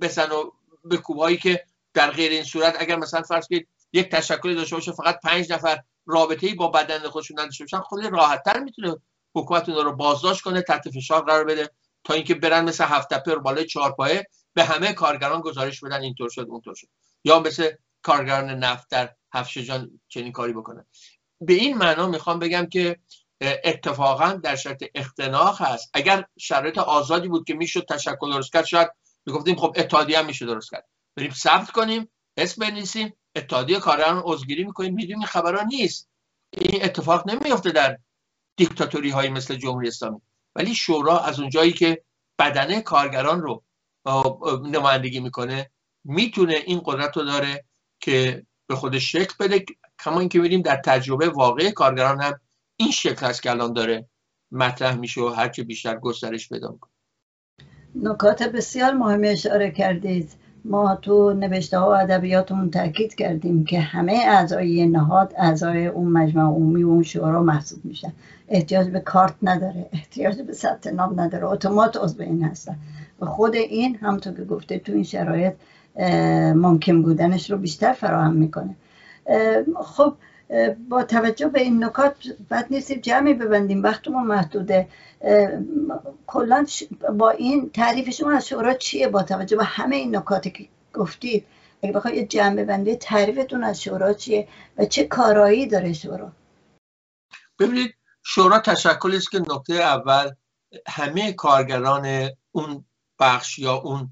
بسن 0.00 0.30
و 0.32 0.50
بکوبهایی 0.90 1.36
که 1.36 1.64
در 1.94 2.10
غیر 2.10 2.32
این 2.32 2.44
صورت 2.44 2.76
اگر 2.78 2.96
مثلا 2.96 3.22
فرض 3.22 3.46
کنید 3.48 3.68
یک 3.92 4.10
تشکلی 4.10 4.54
داشته 4.54 4.76
باشه 4.76 4.92
فقط 4.92 5.20
پنج 5.20 5.52
نفر 5.52 5.82
رابطه 6.06 6.46
ای 6.46 6.54
با 6.54 6.68
بدن 6.68 7.08
خودشون 7.08 7.40
نداشته 7.40 7.64
باشن 7.64 7.80
خیلی 7.90 8.10
راحت 8.10 8.42
تر 8.44 8.60
می‌تونه 8.60 8.96
حکومت 9.34 9.68
اون 9.68 9.84
رو 9.84 9.96
بازداشت 9.96 10.42
کنه 10.42 10.62
تحت 10.62 10.90
فشار 10.90 11.24
قرار 11.24 11.44
بده 11.44 11.70
تا 12.04 12.14
اینکه 12.14 12.34
برن 12.34 12.64
مثل 12.64 12.84
هفت 12.84 13.14
تپه 13.14 13.36
بالای 13.36 13.66
چهار 13.66 13.92
پایه 13.92 14.26
به 14.54 14.64
همه 14.64 14.92
کارگران 14.92 15.40
گزارش 15.40 15.84
بدن 15.84 16.00
اینطور 16.00 16.28
شد 16.28 16.46
اونطور 16.48 16.74
شد. 16.74 16.88
یا 17.24 17.40
مثل 17.40 17.70
کارگران 18.02 18.50
نفت 18.50 18.90
در 18.90 19.14
هفت 19.34 19.58
جان 19.58 20.00
چنین 20.08 20.32
کاری 20.32 20.52
بکنن. 20.52 20.86
به 21.40 21.52
این 21.52 21.78
معنا 21.78 22.06
می‌خوام 22.06 22.38
بگم 22.38 22.66
که 22.66 22.96
اتفاقا 23.64 24.32
در 24.32 24.56
شرط 24.56 24.84
اختناق 24.94 25.62
هست. 25.62 25.90
اگر 25.94 26.24
شرایط 26.38 26.78
آزادی 26.78 27.28
بود 27.28 27.44
که 27.44 27.54
می‌شد 27.54 27.84
تشکل 27.88 28.32
درست 28.32 28.52
کرد 28.52 28.64
شاید 28.64 28.90
می‌گفتیم 29.26 29.56
خب 29.56 29.74
اتحادیه 29.76 30.18
هم 30.18 30.26
میشه 30.26 30.46
درست 30.46 30.70
کرد. 30.70 30.88
بریم 31.16 31.30
ثبت 31.30 31.70
کنیم 31.70 32.08
اسم 32.36 32.66
بنویسیم 32.66 33.12
اتحادیه 33.36 33.78
کارگران 33.78 34.22
عضوگیری 34.24 34.64
می‌کنیم. 34.64 34.94
می‌دونیم 34.94 35.26
خبران 35.26 35.66
نیست. 35.66 36.08
این 36.52 36.84
اتفاق 36.84 37.30
نمیفته 37.30 37.70
در 37.70 37.98
دیکتاتوری 38.56 39.10
های 39.10 39.28
مثل 39.28 39.54
جمهوری 39.54 39.88
اسلامی. 39.88 40.20
ولی 40.54 40.74
شورا 40.74 41.18
از 41.18 41.40
اونجایی 41.40 41.72
که 41.72 42.04
بدنه 42.38 42.80
کارگران 42.80 43.40
رو 43.40 43.64
نمایندگی 44.64 45.20
می‌کنه 45.20 45.70
می‌تونه 46.04 46.54
این 46.54 46.82
قدرت 46.84 47.16
رو 47.16 47.24
داره. 47.24 47.64
که 48.00 48.42
به 48.66 48.74
خودش 48.76 49.12
شکل 49.12 49.34
بده. 49.40 49.64
کما 50.04 50.20
اینکه 50.20 50.38
می‌بینیم 50.38 50.62
در 50.62 50.76
تجربه 50.76 51.28
واقعی 51.28 51.72
کارگران 51.72 52.20
هم 52.20 52.40
این 52.76 52.90
شکل 52.90 53.26
هست 53.26 53.42
که 53.42 53.50
الان 53.50 53.72
داره 53.72 54.06
مطرح 54.52 54.96
میشه 54.96 55.20
و 55.20 55.28
هرچه 55.28 55.62
بیشتر 55.62 55.96
گسترش 55.96 56.48
پیدا 56.48 56.70
می‌کنه. 56.70 56.90
نکات 57.94 58.42
بسیار 58.42 58.92
مهمی 58.92 59.28
اشاره 59.28 59.70
کردید. 59.70 60.30
ما 60.64 60.96
تو 60.96 61.32
نوشته 61.32 61.78
ها 61.78 61.90
و 61.90 61.94
ادبیاتمون 61.94 62.70
تاکید 62.70 63.14
کردیم 63.14 63.64
که 63.64 63.80
همه 63.80 64.12
اعضای 64.12 64.86
نهاد 64.86 65.34
اعضای 65.38 65.86
اون 65.86 66.12
مجمع 66.12 66.42
عمومی 66.42 66.82
و 66.82 66.88
اون 66.88 67.02
شورا 67.02 67.42
محسوب 67.42 67.84
میشن. 67.84 68.12
احتیاج 68.48 68.88
به 68.88 69.00
کارت 69.00 69.34
نداره 69.42 69.88
احتیاج 69.92 70.40
به 70.40 70.52
ثبت 70.52 70.86
نام 70.86 71.20
نداره. 71.20 71.46
اتومات 71.46 71.96
عضو 71.96 72.22
این 72.22 72.44
هستن. 72.44 72.76
و 73.20 73.26
خود 73.26 73.54
این 73.54 73.96
همونطور 73.96 74.34
که 74.34 74.44
گفته 74.44 74.78
تو 74.78 74.92
این 74.92 75.04
شرایط 75.04 75.54
ممکن 76.54 77.02
بودنش 77.02 77.50
رو 77.50 77.58
بیشتر 77.58 77.92
فراهم 77.92 78.32
می‌کنه. 78.32 78.76
خب 79.84 80.16
با 80.88 81.02
توجه 81.02 81.48
به 81.48 81.60
این 81.60 81.84
نکات 81.84 82.14
بد 82.50 82.66
نیستیم 82.70 83.00
جمعی 83.00 83.34
ببندیم 83.34 83.82
وقتمون 83.82 84.26
محدوده. 84.26 84.88
کلا 86.26 86.66
با 87.18 87.30
این 87.30 87.70
تعریف 87.70 88.10
شما 88.10 88.32
از 88.32 88.48
شورا 88.48 88.74
چیه؟ 88.74 89.08
با 89.08 89.22
توجه 89.22 89.56
به 89.56 89.64
همه 89.64 89.96
این 89.96 90.16
نکاتی 90.16 90.50
که 90.50 90.68
گفتید 90.94 91.46
اگه 91.82 91.92
بخواید 91.92 92.16
یه 92.16 92.26
جمع 92.26 92.54
ببندید 92.54 92.98
تعریفتون 92.98 93.64
از 93.64 93.82
شورا 93.82 94.12
چیه 94.12 94.48
و 94.78 94.84
چه 94.84 95.04
کارایی 95.04 95.66
داره 95.66 95.92
شورا؟ 95.92 96.32
ببینید 97.58 97.94
شورا 98.22 98.58
تشکلی 98.58 99.16
است 99.16 99.30
که 99.30 99.38
نکته 99.38 99.74
اول 99.74 100.30
همه 100.86 101.32
کارگران 101.32 102.28
اون 102.52 102.84
بخش 103.18 103.58
یا 103.58 103.74
اون 103.74 104.08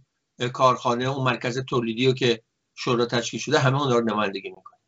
کارخانه 0.52 1.04
اون 1.04 1.25
مرکز 1.25 1.59
تولیدی 1.59 2.07
رو 2.07 2.12
که 2.12 2.42
شورا 2.75 3.07
تشکیل 3.07 3.40
شده 3.40 3.59
همه 3.59 3.83
اون 3.83 3.92
رو 3.92 4.00
نمایندگی 4.00 4.49
می‌کنه. 4.49 4.78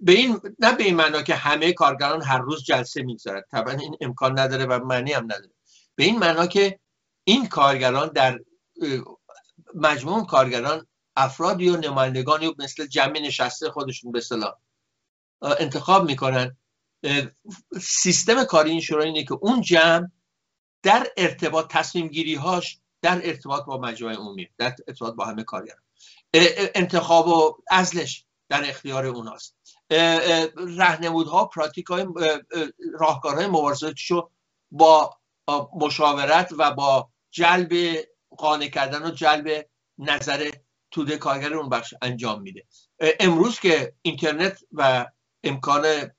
به 0.00 0.12
این 0.12 0.40
نه 0.58 0.72
به 0.72 0.84
این 0.84 0.96
معنا 0.96 1.22
که 1.22 1.34
همه 1.34 1.72
کارگران 1.72 2.22
هر 2.22 2.38
روز 2.38 2.64
جلسه 2.64 3.02
می‌گذارد 3.02 3.46
طبعا 3.50 3.74
این 3.74 3.96
امکان 4.00 4.38
نداره 4.38 4.66
و 4.66 4.84
معنی 4.84 5.12
هم 5.12 5.24
نداره. 5.24 5.54
به 5.94 6.04
این 6.04 6.18
معنا 6.18 6.46
که 6.46 6.80
این 7.24 7.48
کارگران 7.48 8.08
در 8.08 8.40
مجموع 9.74 10.26
کارگران 10.26 10.86
افرادی 11.16 11.68
و 11.68 11.76
نمایندگانی 11.76 12.54
مثل 12.58 12.86
جمع 12.86 13.18
نشسته 13.18 13.70
خودشون 13.70 14.12
به 14.12 14.20
صلاح 14.20 14.54
انتخاب 15.42 16.06
می‌کنن. 16.06 16.56
سیستم 17.80 18.44
کاری 18.44 18.70
این 18.70 18.80
شورا 18.80 19.04
اینه 19.04 19.24
که 19.24 19.34
اون 19.34 19.60
جمع 19.60 20.08
در 20.82 21.06
ارتباط 21.16 21.66
تصمیم 21.70 22.08
گیری 22.08 22.34
هاش 22.34 22.78
در 23.02 23.26
ارتباط 23.28 23.64
با 23.64 23.78
مجموعه 23.78 24.16
عمومی 24.16 24.48
در 24.58 24.74
ارتباط 24.88 25.14
با 25.14 25.24
همه 25.24 25.44
کارگران 25.44 25.82
انتخاب 26.74 27.28
و 27.28 27.56
ازلش 27.70 28.24
در 28.48 28.68
اختیار 28.68 29.06
اوناست. 29.06 29.56
رهنمودها 30.56 31.44
پراتیک 31.44 31.86
های 31.86 32.06
راهکارهای 33.00 33.46
مبارزاتشو 33.46 34.30
با 34.70 35.16
مشاورت 35.80 36.52
و 36.58 36.70
با 36.70 37.10
جلب 37.30 37.98
قانع 38.36 38.68
کردن 38.68 39.06
و 39.06 39.10
جلب 39.10 39.66
نظر 39.98 40.50
توده 40.90 41.16
کارگر 41.16 41.54
اون 41.54 41.68
بخش 41.68 41.94
انجام 42.02 42.42
میده. 42.42 42.64
امروز 43.20 43.60
که 43.60 43.92
اینترنت 44.02 44.58
و 44.72 45.06
امکان 45.44 46.10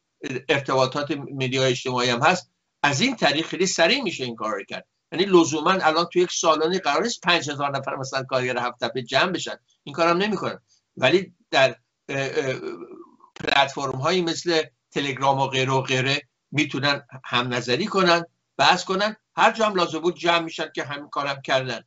ارتباطات 0.49 1.11
مدیا 1.11 1.63
اجتماعی 1.63 2.09
هم 2.09 2.21
هست 2.21 2.51
از 2.83 3.01
این 3.01 3.15
طریق 3.15 3.45
خیلی 3.45 3.65
سریع 3.65 4.03
میشه 4.03 4.23
این 4.23 4.35
کار 4.35 4.63
کرد. 4.63 4.87
یعنی 5.11 5.25
لزوما 5.25 5.71
الان 5.71 6.05
تو 6.05 6.19
یک 6.19 6.31
سالانی 6.31 6.79
قرار 6.79 7.03
نیست 7.03 7.21
5000 7.21 7.77
نفر 7.77 7.95
مثلا 7.95 8.23
کارگر 8.23 8.57
هفت 8.57 8.93
به 8.93 9.03
جمع 9.03 9.31
بشن. 9.31 9.55
این 9.83 9.95
کارم 9.95 10.17
نمی‌کنن. 10.17 10.59
ولی 10.97 11.35
در 11.51 11.75
پلتفرم 13.35 13.99
هایی 13.99 14.21
مثل 14.21 14.63
تلگرام 14.91 15.39
و 15.39 15.47
غیره 15.47 15.71
و 15.71 15.81
غیره 15.81 16.21
می‌تونن 16.51 17.07
هم 17.25 17.53
نظری 17.53 17.85
کنن 17.85 18.25
بحث 18.57 18.83
کنن. 18.83 19.15
هر 19.35 19.51
جا 19.51 19.65
هم 19.65 19.75
لازم 19.75 19.99
بود 19.99 20.17
جمع 20.17 20.39
میشن 20.39 20.71
که 20.75 20.83
همین 20.83 21.09
کارم 21.09 21.41
کردن. 21.41 21.83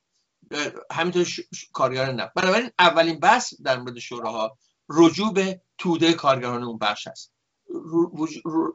همینطور 0.93 1.26
کارگران 1.73 2.14
نه. 2.14 2.31
بنابراین 2.37 2.71
اولین 2.78 3.21
بحث 3.21 3.54
در 3.64 3.78
مورد 3.78 3.99
شوراها 3.99 4.59
رجوع 4.88 5.33
به 5.33 5.61
توده 5.78 6.12
کارگران 6.12 6.62
اون 6.62 6.78
بخش 6.78 7.07
هست. 7.07 7.34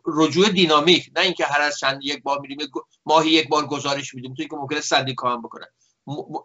رجوع 0.05 0.49
دینامیک 0.49 1.11
نه 1.15 1.21
اینکه 1.21 1.45
هر 1.45 1.61
از 1.61 1.79
چند 1.79 1.99
یک 2.03 2.23
بار 2.23 2.39
میریم 2.39 2.57
ماهی 3.05 3.29
یک 3.29 3.49
بار 3.49 3.65
گزارش 3.65 4.15
میدیم 4.15 4.33
توی 4.33 4.47
که 4.47 4.55
ممکنه 4.55 4.81
سندیکا 4.81 5.33
هم 5.33 5.41
بکنن 5.41 5.67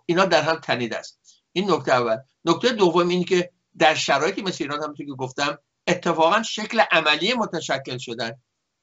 اینا 0.06 0.25
در 0.25 0.42
هم 0.42 0.56
تنیده 0.56 0.99
است. 0.99 1.20
این 1.52 1.70
نکته 1.70 1.92
اول. 1.92 2.16
نکته 2.44 2.68
دوم 2.68 3.08
اینه 3.08 3.25
که 3.25 3.50
در 3.78 3.94
شرایطی 3.94 4.42
مثل 4.42 4.64
ایران 4.64 4.82
همونطور 4.82 5.06
که 5.06 5.12
گفتم 5.12 5.58
اتفاقا 5.87 6.42
شکل 6.42 6.80
عملی 6.90 7.34
متشکل 7.34 7.99
شدن. 7.99 8.32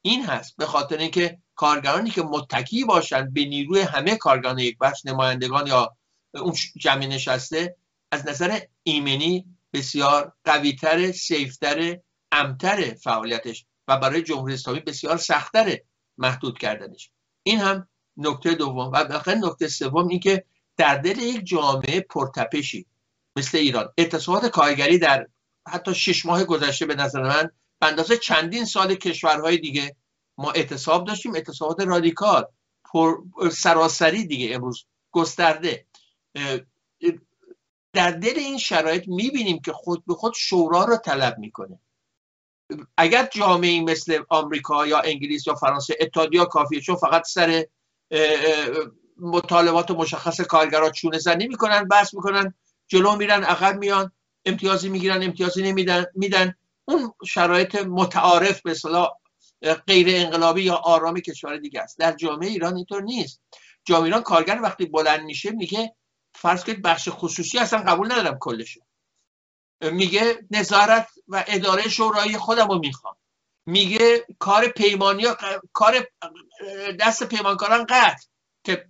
این 0.02 0.26
هست. 0.26 0.58
به 0.58 0.66
خاطر 0.66 0.98
اینکه 0.98 1.40
کارگرانی 1.56 2.10
که 2.10 2.22
متکی 2.22 2.84
باشند 2.84 3.34
به 3.34 3.46
نیروی 3.46 3.82
همه 3.82 4.16
کارگران 4.16 4.60
یک 4.60 4.78
بخش 4.78 5.06
نمایندگان 5.06 5.68
یا 5.68 5.98
اون 6.34 6.54
جمعی 6.78 7.08
نشسته 7.08 7.76
از 8.12 8.28
نظر 8.28 8.60
ایمنی 8.84 9.46
بسیار 9.74 10.34
قویتر 10.44 11.12
سیفتر 11.12 12.00
امتر 12.32 12.94
فعالیتش 12.94 13.66
و 13.88 13.98
برای 13.98 14.22
جمهوری 14.24 14.54
اسلامی 14.54 14.80
بسیار 14.80 15.18
سختتر 15.18 15.78
محدود 16.18 16.58
کردنش. 16.58 17.12
این 17.44 17.60
هم 17.60 17.88
نکته 18.18 18.56
دوم. 18.56 18.92
و 18.94 19.04
بخاطر 19.04 19.36
نکته 19.36 19.68
سوم 19.68 20.08
این 20.08 20.20
که 20.20 20.46
در 20.78 20.98
دل 20.98 21.20
یک 21.20 21.46
جامعه 21.46 22.02
پرتپشی 22.02 22.86
مثل 23.38 23.58
ایران 23.58 23.94
اعتصابات 23.98 24.46
کارگری 24.46 24.98
در 24.98 25.28
حتی 25.68 25.96
شش 25.96 26.26
ماه 26.26 26.44
گذشته 26.44 26.86
به 26.86 26.96
نظر 26.96 27.22
من 27.22 27.50
به 27.80 27.88
اندازه 27.88 28.18
چندین 28.18 28.66
سال 28.66 28.96
کشورهای 28.96 29.58
دیگه 29.58 29.96
ما 30.38 30.52
اعتصاب 30.52 31.08
داشتیم. 31.08 31.36
اعتصابات 31.36 31.80
رادیکال 31.80 32.46
پر 32.86 33.18
سراسری 33.52 34.28
دیگه 34.28 34.56
امروز 34.56 34.86
گسترده. 35.12 35.86
در 37.94 38.12
دل 38.12 38.34
این 38.40 38.58
شرایط 38.58 39.08
می‌بینیم 39.08 39.60
که 39.60 39.74
خود 39.74 40.06
به 40.06 40.14
خود 40.14 40.34
شورا 40.38 40.84
رو 40.84 40.98
طلب 40.98 41.38
می‌کنه. 41.38 41.80
اگر 42.98 43.28
جامعه 43.32 43.82
مثل 43.82 44.24
آمریکا 44.30 44.88
یا 44.88 45.00
انگلیس 45.00 45.48
یا 45.48 45.56
فرانسه 45.56 45.98
اتحادیه 46.00 46.46
کافیه 46.46 46.82
چون 46.82 46.96
فقط 46.96 47.28
سر 47.28 47.66
مطالبات 49.18 49.92
مشخص 49.92 50.42
کارگرها 50.42 50.90
چونه 50.90 51.18
زنی 51.18 51.48
می‌کنن 51.48 51.88
بحث 51.88 52.14
می‌کنن 52.14 52.54
جلو 52.88 53.16
میرن 53.16 53.44
عقب 53.44 53.78
میان 53.78 54.12
امتیازی 54.46 54.90
می‌گیرن 54.90 55.24
امتیازی 55.24 55.64
نمیدن 55.64 56.06
میدن. 56.16 56.56
اون 56.86 57.14
شرایط 57.26 57.76
متعارف 57.76 58.62
به 58.62 58.72
اصطلاح 58.72 59.10
غیر 59.88 60.08
انقلابی 60.10 60.62
یا 60.62 60.76
آرامی 60.76 61.22
کشور 61.22 61.58
دیگه 61.58 61.82
است. 61.82 62.00
در 62.00 62.12
جامعه 62.12 62.50
ایران 62.50 62.76
اینطور 62.76 63.02
نیست. 63.02 63.42
جامعه 63.86 64.06
ایران 64.06 64.22
کارگر 64.22 64.60
وقتی 64.64 64.86
بلند 64.86 65.22
میشه 65.22 65.52
میگه 65.52 65.96
فرض 66.34 66.64
کنید 66.64 66.82
بخش 66.82 67.10
خصوصی 67.12 67.60
اصلا 67.60 67.80
قبول 67.80 68.12
ندارم 68.12 68.38
کلش 68.40 68.78
میگه 69.82 70.40
نظارت 70.52 71.08
و 71.28 71.44
اداره 71.48 71.90
شورایی 71.90 72.38
خودم 72.38 72.68
رو 72.68 72.80
می‌خوام. 72.80 73.16
میگه 73.66 74.26
کار 74.40 74.68
پیمانی 74.68 75.26
کار 75.74 76.08
دست 77.00 77.24
پیمانکاران 77.24 77.86
قطع 77.86 78.28
که 78.64 78.86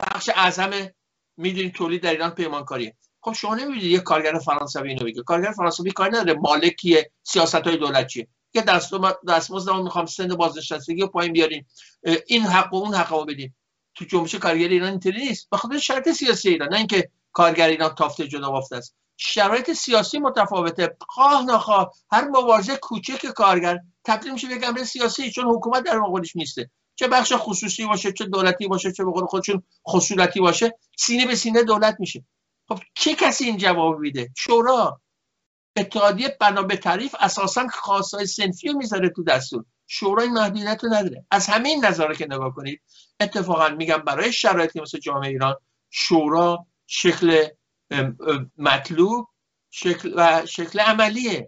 بخش 0.00 0.30
اعظم 0.34 0.90
می‌دونید 1.36 1.74
تولید 1.74 2.02
در 2.02 2.10
ایران 2.10 2.30
پیمانکاریه. 2.30 2.96
خب 3.20 3.32
شما 3.32 3.54
نمی‌دونید 3.54 3.82
یه 3.82 3.98
کارگر 3.98 4.38
فرانسوی 4.38 4.88
اینو 4.88 5.04
بگه. 5.04 5.22
کارگر 5.22 5.52
فرانسوی 5.52 5.90
کار 5.90 6.08
نداره. 6.08 6.34
مالکیه 6.34 7.10
سیاست 7.22 7.54
های 7.54 7.76
دولتیه. 7.76 8.28
یه 8.54 8.62
دست 8.62 8.90
دستمزد 9.28 9.70
می‌خوام 9.70 10.06
سند 10.06 10.36
بازنشستگی 10.36 11.06
پایین 11.06 11.32
بیاریم. 11.32 11.66
این 12.26 12.42
حق 12.42 12.74
و 12.74 12.76
اون 12.76 12.94
حق 12.94 13.12
رو 13.12 13.24
بدیم 13.24 13.56
تو 13.94 14.04
جنبش 14.04 14.34
کارگر 14.34 14.68
ایران 14.68 14.90
اینطوری 14.90 15.28
نیست. 15.28 15.48
بخاطر 15.52 15.78
شرط 15.78 16.08
سیاسی 16.08 16.48
ایران. 16.48 16.68
نه 16.68 16.76
اینکه 16.76 17.10
کارگر 17.32 17.68
ایران 17.68 17.94
تافته 17.94 18.28
جدا 18.28 18.50
بافته 18.50 18.76
است. 18.76 18.94
شرایط 19.20 19.72
سیاسی 19.72 20.18
متفاوته. 20.18 20.96
خواه 21.08 21.44
نخواه 21.44 21.92
هر 22.12 22.24
مبارزه 22.24 22.76
کوچک 22.76 23.26
کارگر 23.26 23.78
تبدیل 24.04 24.32
میشه 24.32 24.48
به 24.48 24.68
امر 24.68 24.84
سیاسی 24.84 25.30
چون 25.30 25.44
حکومت 25.44 25.84
در 25.84 25.98
مقابلش 25.98 26.36
نیسته. 26.36 26.70
چه 26.94 27.08
بخش 27.08 27.32
خصوصی 27.36 27.86
باشه 27.86 28.12
چه 28.12 28.24
دولتی 28.24 28.68
باشه 28.68 28.92
چه 28.92 29.04
به 29.04 29.10
قول 29.10 29.26
خودشون 29.26 29.62
خصولتی 29.88 30.40
باشه 30.40 30.78
سینه 30.98 31.26
به 31.26 31.34
سینه 31.34 31.62
دولت 31.62 31.96
میشه. 31.98 32.24
خب 32.68 32.78
چه 32.94 33.14
کسی 33.14 33.44
این 33.44 33.56
جواب 33.56 33.98
میده؟ 33.98 34.28
شورا. 34.36 35.00
اتحادیه 35.76 36.36
بنا 36.40 36.62
به 36.62 36.76
تعریف 36.76 37.14
اساسا 37.20 37.66
خاصای 37.68 38.26
سنفی 38.26 38.68
رو 38.68 38.78
می‌ذاره 38.78 39.08
تو 39.08 39.24
دستور. 39.24 39.64
شورا 39.86 40.22
این 40.22 40.32
محدودیت 40.32 40.84
رو 40.84 40.94
نداره. 40.94 41.24
از 41.30 41.46
همین 41.46 41.84
نظاره 41.84 42.16
که 42.16 42.26
نگاه 42.30 42.54
کنید 42.54 42.82
اتفاقا 43.20 43.68
میگم 43.68 43.98
برای 43.98 44.32
شرایطی 44.32 44.80
مثل 44.80 44.98
جامعه 44.98 45.30
ایران 45.30 45.54
شورا 45.90 46.66
شکل 46.86 47.48
مطلوب 48.58 49.28
شکل 49.70 50.12
و 50.16 50.46
شکل 50.46 50.80
عملی 50.80 51.46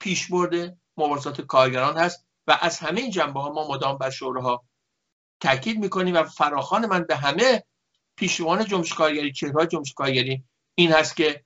پیشبرد 0.00 0.76
مبارزات 0.96 1.40
کارگران 1.40 1.96
هست 1.96 2.26
و 2.46 2.58
از 2.60 2.78
همه 2.78 3.00
این 3.00 3.10
جنبه 3.10 3.40
ها 3.40 3.52
ما 3.52 3.68
مدام 3.68 3.98
بر 3.98 4.10
شوراها 4.10 4.64
تاکید 5.40 5.78
می‌کنیم 5.78 6.14
و 6.14 6.24
فراخان 6.24 6.86
من 6.86 7.04
به 7.04 7.16
همه 7.16 7.64
پیشوان 8.16 8.64
جنبش 8.64 8.94
کارگری 8.94 9.32
چهره 9.32 9.66
جنبش 9.66 9.92
کارگری 9.92 10.44
این 10.74 10.92
هست 10.92 11.16
که 11.16 11.44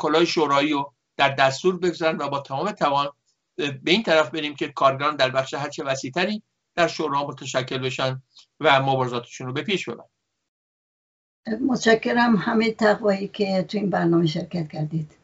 های 0.00 0.26
شورایی 0.26 0.72
رو 0.72 0.94
در 1.16 1.28
دستور 1.28 1.78
بگذارن 1.78 2.16
و 2.16 2.28
با 2.28 2.40
تمام 2.40 2.70
توان 2.70 3.08
به 3.56 3.90
این 3.90 4.02
طرف 4.02 4.30
بریم 4.30 4.54
که 4.54 4.68
کارگران 4.68 5.16
در 5.16 5.30
بخش 5.30 5.54
هرچه 5.54 5.84
وسیعتری 5.84 6.42
در 6.74 6.88
شورا 6.88 7.26
متشکل 7.26 7.78
بشن 7.78 8.22
و 8.60 8.82
مبارزاتشون 8.82 9.46
رو 9.46 9.52
به 9.52 9.62
پیش 9.62 9.88
ببرن. 9.88 10.08
متشکرم 11.60 12.36
همه 12.36 12.72
تقوایی 12.72 13.28
که 13.28 13.64
تو 13.68 13.78
این 13.78 13.90
برنامه 13.90 14.26
شرکت 14.26 14.68
کردید. 14.68 15.17